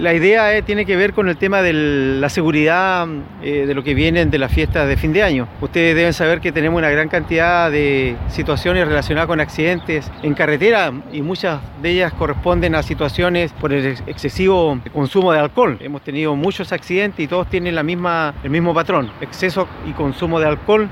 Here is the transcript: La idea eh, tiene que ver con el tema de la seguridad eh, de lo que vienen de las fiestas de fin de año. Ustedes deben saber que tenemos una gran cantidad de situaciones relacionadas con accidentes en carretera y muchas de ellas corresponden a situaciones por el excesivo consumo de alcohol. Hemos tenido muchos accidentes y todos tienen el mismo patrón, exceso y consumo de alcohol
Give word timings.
La 0.00 0.12
idea 0.12 0.54
eh, 0.54 0.60
tiene 0.60 0.84
que 0.84 0.94
ver 0.94 1.14
con 1.14 1.28
el 1.30 1.38
tema 1.38 1.62
de 1.62 1.72
la 1.72 2.28
seguridad 2.28 3.08
eh, 3.42 3.64
de 3.66 3.74
lo 3.74 3.82
que 3.82 3.94
vienen 3.94 4.30
de 4.30 4.38
las 4.38 4.52
fiestas 4.52 4.86
de 4.86 4.98
fin 4.98 5.14
de 5.14 5.22
año. 5.22 5.48
Ustedes 5.62 5.96
deben 5.96 6.12
saber 6.12 6.42
que 6.42 6.52
tenemos 6.52 6.76
una 6.78 6.90
gran 6.90 7.08
cantidad 7.08 7.70
de 7.70 8.14
situaciones 8.28 8.86
relacionadas 8.86 9.26
con 9.26 9.40
accidentes 9.40 10.10
en 10.22 10.34
carretera 10.34 10.92
y 11.12 11.22
muchas 11.22 11.60
de 11.80 11.92
ellas 11.92 12.12
corresponden 12.12 12.74
a 12.74 12.82
situaciones 12.82 13.52
por 13.54 13.72
el 13.72 13.96
excesivo 14.06 14.78
consumo 14.92 15.32
de 15.32 15.38
alcohol. 15.38 15.78
Hemos 15.80 16.02
tenido 16.02 16.36
muchos 16.36 16.72
accidentes 16.72 17.24
y 17.24 17.26
todos 17.26 17.48
tienen 17.48 17.78
el 17.78 17.84
mismo 17.84 18.74
patrón, 18.74 19.10
exceso 19.22 19.66
y 19.88 19.92
consumo 19.92 20.38
de 20.40 20.46
alcohol 20.46 20.90